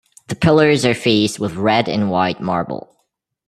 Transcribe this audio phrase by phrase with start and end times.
[0.29, 2.89] The pillars are faced with red and white marble.